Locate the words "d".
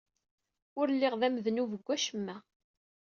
1.19-1.21